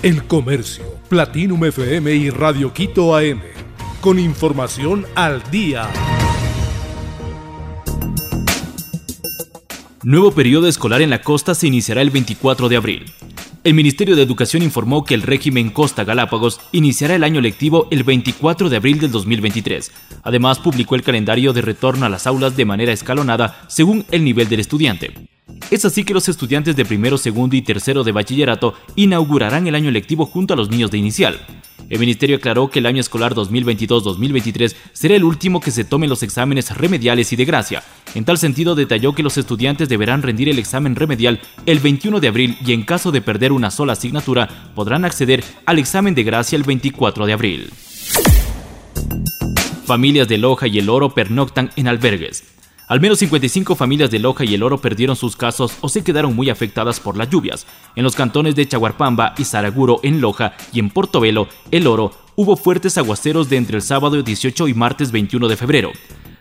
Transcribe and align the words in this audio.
El 0.00 0.22
Comercio, 0.28 0.84
Platinum 1.08 1.64
FM 1.64 2.14
y 2.14 2.30
Radio 2.30 2.72
Quito 2.72 3.16
AM. 3.16 3.40
Con 4.00 4.20
información 4.20 5.04
al 5.16 5.42
día. 5.50 5.90
Nuevo 10.04 10.30
periodo 10.30 10.68
escolar 10.68 11.02
en 11.02 11.10
la 11.10 11.20
costa 11.20 11.52
se 11.56 11.66
iniciará 11.66 12.00
el 12.00 12.10
24 12.10 12.68
de 12.68 12.76
abril. 12.76 13.12
El 13.64 13.74
Ministerio 13.74 14.14
de 14.14 14.22
Educación 14.22 14.62
informó 14.62 15.04
que 15.04 15.14
el 15.14 15.22
régimen 15.22 15.70
Costa 15.70 16.04
Galápagos 16.04 16.60
iniciará 16.70 17.16
el 17.16 17.24
año 17.24 17.40
lectivo 17.40 17.88
el 17.90 18.04
24 18.04 18.68
de 18.68 18.76
abril 18.76 19.00
del 19.00 19.10
2023. 19.10 19.90
Además, 20.22 20.60
publicó 20.60 20.94
el 20.94 21.02
calendario 21.02 21.52
de 21.52 21.62
retorno 21.62 22.06
a 22.06 22.08
las 22.08 22.28
aulas 22.28 22.56
de 22.56 22.64
manera 22.64 22.92
escalonada 22.92 23.64
según 23.66 24.06
el 24.12 24.22
nivel 24.22 24.48
del 24.48 24.60
estudiante. 24.60 25.27
Es 25.70 25.84
así 25.84 26.02
que 26.02 26.14
los 26.14 26.28
estudiantes 26.30 26.76
de 26.76 26.86
primero, 26.86 27.18
segundo 27.18 27.54
y 27.54 27.60
tercero 27.60 28.02
de 28.02 28.12
bachillerato 28.12 28.74
inaugurarán 28.96 29.66
el 29.66 29.74
año 29.74 29.90
lectivo 29.90 30.24
junto 30.24 30.54
a 30.54 30.56
los 30.56 30.70
niños 30.70 30.90
de 30.90 30.96
inicial. 30.96 31.38
El 31.90 31.98
ministerio 31.98 32.36
aclaró 32.36 32.68
que 32.68 32.78
el 32.78 32.86
año 32.86 33.00
escolar 33.00 33.34
2022-2023 33.34 34.74
será 34.92 35.14
el 35.14 35.24
último 35.24 35.60
que 35.60 35.70
se 35.70 35.84
tomen 35.84 36.08
los 36.08 36.22
exámenes 36.22 36.74
remediales 36.76 37.32
y 37.32 37.36
de 37.36 37.44
gracia. 37.44 37.82
En 38.14 38.24
tal 38.24 38.38
sentido, 38.38 38.74
detalló 38.74 39.14
que 39.14 39.22
los 39.22 39.36
estudiantes 39.36 39.90
deberán 39.90 40.22
rendir 40.22 40.48
el 40.48 40.58
examen 40.58 40.96
remedial 40.96 41.40
el 41.66 41.80
21 41.80 42.20
de 42.20 42.28
abril 42.28 42.56
y 42.64 42.72
en 42.72 42.84
caso 42.84 43.12
de 43.12 43.20
perder 43.20 43.52
una 43.52 43.70
sola 43.70 43.92
asignatura 43.92 44.72
podrán 44.74 45.04
acceder 45.04 45.44
al 45.66 45.78
examen 45.78 46.14
de 46.14 46.24
gracia 46.24 46.56
el 46.56 46.62
24 46.62 47.26
de 47.26 47.32
abril. 47.32 47.70
Familias 49.84 50.28
de 50.28 50.38
Loja 50.38 50.66
y 50.66 50.78
El 50.78 50.88
Oro 50.88 51.14
pernoctan 51.14 51.70
en 51.76 51.88
albergues. 51.88 52.57
Al 52.88 53.00
menos 53.00 53.18
55 53.18 53.74
familias 53.74 54.10
de 54.10 54.18
Loja 54.18 54.46
y 54.46 54.54
El 54.54 54.62
Oro 54.62 54.78
perdieron 54.78 55.14
sus 55.14 55.36
casos 55.36 55.76
o 55.82 55.90
se 55.90 56.02
quedaron 56.02 56.34
muy 56.34 56.48
afectadas 56.48 57.00
por 57.00 57.18
las 57.18 57.28
lluvias. 57.28 57.66
En 57.94 58.02
los 58.02 58.16
cantones 58.16 58.54
de 58.54 58.66
Chaguarpamba 58.66 59.34
y 59.36 59.44
Saraguro 59.44 60.00
en 60.02 60.22
Loja 60.22 60.54
y 60.72 60.78
en 60.78 60.88
Portobelo, 60.88 61.48
El 61.70 61.86
Oro, 61.86 62.12
hubo 62.34 62.56
fuertes 62.56 62.96
aguaceros 62.96 63.50
de 63.50 63.58
entre 63.58 63.76
el 63.76 63.82
sábado 63.82 64.22
18 64.22 64.68
y 64.68 64.74
martes 64.74 65.12
21 65.12 65.48
de 65.48 65.56
febrero. 65.56 65.92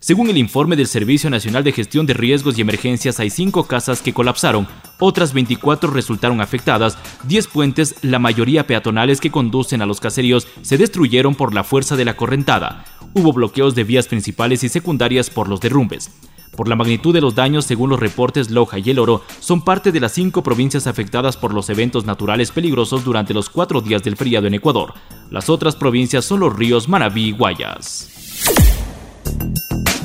Según 0.00 0.30
el 0.30 0.36
informe 0.36 0.74
del 0.74 0.88
Servicio 0.88 1.30
Nacional 1.30 1.62
de 1.62 1.70
Gestión 1.70 2.06
de 2.06 2.14
Riesgos 2.14 2.58
y 2.58 2.60
Emergencias, 2.62 3.20
hay 3.20 3.30
cinco 3.30 3.68
casas 3.68 4.02
que 4.02 4.12
colapsaron, 4.12 4.66
otras 4.98 5.32
24 5.32 5.92
resultaron 5.92 6.40
afectadas, 6.40 6.98
10 7.22 7.46
puentes, 7.46 7.94
la 8.02 8.18
mayoría 8.18 8.66
peatonales 8.66 9.20
que 9.20 9.30
conducen 9.30 9.80
a 9.80 9.86
los 9.86 10.00
caseríos, 10.00 10.48
se 10.62 10.76
destruyeron 10.76 11.36
por 11.36 11.54
la 11.54 11.62
fuerza 11.62 11.94
de 11.94 12.04
la 12.04 12.16
correntada. 12.16 12.84
Hubo 13.14 13.32
bloqueos 13.32 13.76
de 13.76 13.84
vías 13.84 14.08
principales 14.08 14.64
y 14.64 14.68
secundarias 14.68 15.30
por 15.30 15.48
los 15.48 15.60
derrumbes. 15.60 16.10
Por 16.56 16.68
la 16.68 16.76
magnitud 16.76 17.14
de 17.14 17.22
los 17.22 17.34
daños, 17.34 17.64
según 17.64 17.88
los 17.88 17.98
reportes, 17.98 18.50
Loja 18.50 18.78
y 18.78 18.90
El 18.90 18.98
Oro 18.98 19.22
son 19.40 19.62
parte 19.62 19.90
de 19.90 20.00
las 20.00 20.12
cinco 20.12 20.42
provincias 20.42 20.86
afectadas 20.86 21.38
por 21.38 21.54
los 21.54 21.70
eventos 21.70 22.04
naturales 22.04 22.50
peligrosos 22.50 23.04
durante 23.04 23.32
los 23.32 23.48
cuatro 23.48 23.80
días 23.80 24.02
del 24.02 24.16
feriado 24.16 24.46
en 24.46 24.54
Ecuador. 24.54 24.92
Las 25.30 25.48
otras 25.48 25.76
provincias 25.76 26.26
son 26.26 26.40
los 26.40 26.54
ríos 26.54 26.88
Manabí 26.88 27.28
y 27.28 27.32
Guayas. 27.32 28.10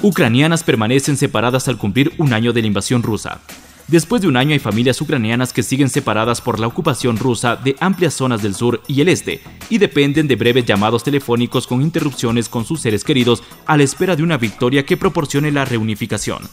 Ucranianas 0.01 0.63
permanecen 0.63 1.17
separadas 1.17 1.67
al 1.67 1.77
cumplir 1.77 2.13
un 2.17 2.31
año 2.31 2.53
de 2.53 2.61
la 2.61 2.67
invasión 2.67 3.03
rusa. 3.03 3.41
Después 3.87 4.21
de 4.21 4.27
un 4.27 4.35
año 4.35 4.51
hay 4.51 4.59
familias 4.59 4.99
ucranianas 4.99 5.53
que 5.53 5.63
siguen 5.63 5.87
separadas 5.87 6.41
por 6.41 6.59
la 6.59 6.67
ocupación 6.67 7.15
rusa 7.15 7.55
de 7.55 7.77
amplias 7.79 8.13
zonas 8.13 8.41
del 8.41 8.53
sur 8.53 8.81
y 8.85 8.99
el 8.99 9.07
este 9.07 9.41
y 9.69 9.77
dependen 9.77 10.27
de 10.27 10.35
breves 10.35 10.65
llamados 10.65 11.05
telefónicos 11.05 11.67
con 11.67 11.81
interrupciones 11.81 12.49
con 12.49 12.65
sus 12.65 12.81
seres 12.81 13.05
queridos 13.05 13.43
a 13.65 13.77
la 13.77 13.83
espera 13.83 14.17
de 14.17 14.23
una 14.23 14.37
victoria 14.37 14.85
que 14.85 14.97
proporcione 14.97 15.51
la 15.51 15.63
reunificación. 15.63 16.43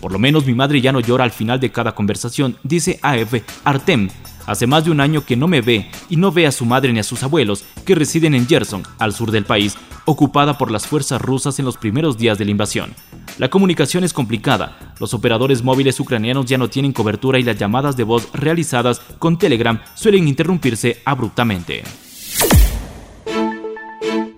Por 0.00 0.10
lo 0.10 0.18
menos 0.18 0.46
mi 0.46 0.54
madre 0.54 0.80
ya 0.80 0.90
no 0.90 1.00
llora 1.00 1.24
al 1.24 1.32
final 1.32 1.60
de 1.60 1.70
cada 1.70 1.94
conversación, 1.94 2.56
dice 2.62 2.98
AF 3.02 3.34
Artem, 3.64 4.08
Hace 4.46 4.66
más 4.66 4.84
de 4.84 4.90
un 4.90 5.00
año 5.00 5.24
que 5.24 5.36
no 5.36 5.46
me 5.46 5.60
ve 5.60 5.90
y 6.08 6.16
no 6.16 6.32
ve 6.32 6.46
a 6.46 6.50
su 6.50 6.64
madre 6.64 6.92
ni 6.92 6.98
a 6.98 7.04
sus 7.04 7.22
abuelos, 7.22 7.64
que 7.84 7.94
residen 7.94 8.34
en 8.34 8.48
Gerson, 8.48 8.82
al 8.98 9.12
sur 9.12 9.30
del 9.30 9.44
país, 9.44 9.76
ocupada 10.06 10.58
por 10.58 10.70
las 10.70 10.86
fuerzas 10.86 11.20
rusas 11.20 11.58
en 11.58 11.66
los 11.66 11.76
primeros 11.76 12.18
días 12.18 12.38
de 12.38 12.46
la 12.46 12.50
invasión. 12.50 12.94
La 13.38 13.48
comunicación 13.48 14.02
es 14.02 14.12
complicada, 14.12 14.89
los 15.00 15.14
operadores 15.14 15.64
móviles 15.64 15.98
ucranianos 15.98 16.46
ya 16.46 16.58
no 16.58 16.68
tienen 16.68 16.92
cobertura 16.92 17.38
y 17.38 17.42
las 17.42 17.58
llamadas 17.58 17.96
de 17.96 18.04
voz 18.04 18.28
realizadas 18.32 19.00
con 19.18 19.38
Telegram 19.38 19.80
suelen 19.94 20.28
interrumpirse 20.28 20.98
abruptamente. 21.04 21.82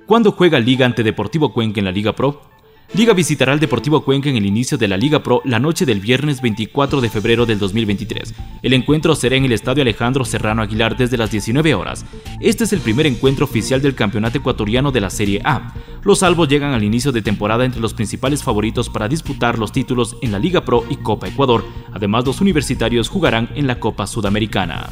¿Cuándo 0.07 0.33
juega 0.33 0.61
Liga 0.61 0.87
ante 0.87 1.03
Deportivo 1.03 1.53
Cuenca 1.53 1.81
en 1.81 1.87
la 1.87 1.93
Liga 1.93 2.13
Pro? 2.13 2.52
Liga 2.95 3.15
visitará 3.15 3.55
al 3.55 3.61
Deportivo 3.61 4.03
Cuenca 4.05 4.29
en 4.29 4.37
el 4.37 4.45
inicio 4.45 4.77
de 4.77 4.87
la 4.87 4.99
Liga 4.99 5.23
Pro 5.23 5.41
la 5.47 5.59
noche 5.59 5.87
del 5.87 5.99
viernes 5.99 6.43
24 6.43 7.01
de 7.01 7.09
febrero 7.09 7.47
del 7.47 7.59
2023. 7.59 8.35
El 8.61 8.75
encuentro 8.75 9.15
será 9.15 9.35
en 9.37 9.47
el 9.47 9.53
Estadio 9.53 9.81
Alejandro 9.81 10.27
Serrano 10.27 10.61
Aguilar 10.61 10.95
desde 10.99 11.17
las 11.17 11.31
19 11.31 11.75
horas. 11.75 12.05
Este 12.41 12.65
es 12.65 12.73
el 12.75 12.81
primer 12.81 13.07
encuentro 13.07 13.47
oficial 13.47 13.81
del 13.81 13.95
campeonato 13.95 14.37
ecuatoriano 14.37 14.93
de 14.93 15.01
la 15.01 15.09
Serie 15.09 15.41
A. 15.43 15.73
Los 16.03 16.19
salvos 16.19 16.49
llegan 16.49 16.75
al 16.75 16.85
inicio 16.85 17.13
de 17.13 17.23
temporada 17.23 17.65
entre 17.65 17.81
los 17.81 17.95
principales 17.95 18.43
favoritos 18.43 18.91
para 18.91 19.09
disputar 19.09 19.59
los 19.59 19.73
títulos 19.73 20.17
en 20.21 20.31
la 20.31 20.39
Liga 20.39 20.63
Pro 20.63 20.85
y 20.91 20.97
Copa 20.97 21.29
Ecuador. 21.29 21.65
Además, 21.95 22.27
los 22.27 22.43
universitarios 22.43 23.09
jugarán 23.09 23.49
en 23.55 23.69
la 23.69 23.81
Copa 23.81 24.07
Sudamericana. 24.07 24.91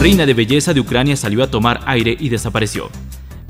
Reina 0.00 0.26
de 0.26 0.34
belleza 0.34 0.74
de 0.74 0.80
Ucrania 0.80 1.16
salió 1.16 1.44
a 1.44 1.50
tomar 1.50 1.80
aire 1.86 2.16
y 2.18 2.28
desapareció. 2.28 2.90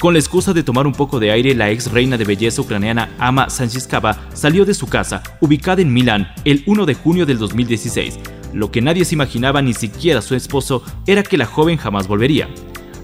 Con 0.05 0.13
la 0.13 0.21
excusa 0.21 0.53
de 0.53 0.63
tomar 0.63 0.87
un 0.87 0.93
poco 0.93 1.19
de 1.19 1.31
aire, 1.31 1.55
la 1.55 1.71
ex 1.71 1.91
reina 1.91 2.19
de 2.19 2.27
belleza 2.27 2.61
ucraniana 2.61 3.09
Ama 3.19 3.49
Sanchiskava 3.49 4.29
salió 4.35 4.67
de 4.67 4.75
su 4.75 4.87
casa, 4.87 5.23
ubicada 5.41 5.81
en 5.81 5.95
Milán, 5.95 6.29
el 6.45 6.63
1 6.67 6.85
de 6.85 6.93
junio 6.93 7.25
del 7.25 7.39
2016. 7.39 8.19
Lo 8.53 8.71
que 8.71 8.83
nadie 8.83 9.07
se 9.07 9.15
imaginaba, 9.15 9.63
ni 9.63 9.73
siquiera 9.73 10.21
su 10.21 10.35
esposo, 10.35 10.83
era 11.07 11.23
que 11.23 11.39
la 11.39 11.47
joven 11.47 11.79
jamás 11.79 12.07
volvería. 12.07 12.51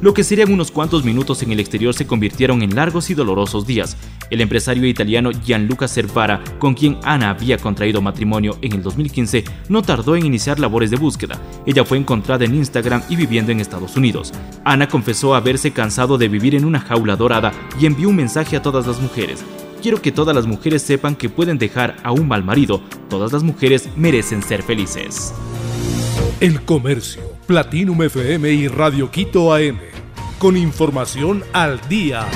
Lo 0.01 0.15
que 0.15 0.25
serían 0.25 0.51
unos 0.51 0.71
cuantos 0.71 1.05
minutos 1.05 1.43
en 1.43 1.53
el 1.53 1.61
exterior 1.61 1.93
se 1.93 2.07
convirtieron 2.07 2.63
en 2.63 2.75
largos 2.75 3.11
y 3.11 3.15
dolorosos 3.15 3.67
días. 3.67 3.99
El 4.31 4.41
empresario 4.41 4.87
italiano 4.87 5.31
Gianluca 5.31 5.89
Cervara, 5.89 6.43
con 6.59 6.73
quien 6.73 6.97
Ana 7.05 7.29
había 7.29 7.59
contraído 7.59 8.01
matrimonio 8.01 8.57
en 8.63 8.73
el 8.73 8.83
2015, 8.83 9.45
no 9.69 9.83
tardó 9.83 10.17
en 10.17 10.25
iniciar 10.25 10.59
labores 10.59 10.91
de 10.91 10.97
búsqueda. 10.97 11.39
Ella 11.67 11.85
fue 11.85 11.99
encontrada 11.99 12.47
en 12.47 12.55
Instagram 12.55 13.03
y 13.11 13.17
viviendo 13.17 13.53
en 13.53 13.61
Estados 13.61 13.95
Unidos. 13.97 14.33
Ana 14.65 14.89
confesó 14.89 15.35
haberse 15.35 15.73
cansado 15.73 16.17
de 16.17 16.29
vivir 16.29 16.55
en 16.55 16.65
una 16.65 16.81
jaula 16.81 17.17
dorada 17.17 17.53
y 17.79 17.85
envió 17.85 18.09
un 18.09 18.17
mensaje 18.17 18.57
a 18.57 18.63
todas 18.63 18.87
las 18.87 19.01
mujeres. 19.03 19.45
Quiero 19.83 20.01
que 20.01 20.13
todas 20.13 20.35
las 20.35 20.47
mujeres 20.47 20.81
sepan 20.81 21.15
que 21.15 21.29
pueden 21.29 21.59
dejar 21.59 21.97
a 22.03 22.13
un 22.13 22.27
mal 22.27 22.43
marido. 22.43 22.83
Todas 23.11 23.33
las 23.33 23.43
mujeres 23.43 23.89
merecen 23.97 24.43
ser 24.43 24.63
felices. 24.63 25.35
El 26.41 26.63
Comercio, 26.63 27.23
Platinum 27.47 28.03
FM 28.03 28.51
y 28.51 28.69
Radio 28.69 29.11
Quito 29.11 29.53
AM. 29.53 29.90
Con 30.41 30.57
información 30.57 31.45
al 31.53 31.87
día. 31.87 32.27